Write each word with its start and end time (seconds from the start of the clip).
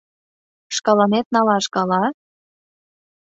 Шкаланет 0.75 1.27
налаш 1.33 1.65
гала? 1.75 2.03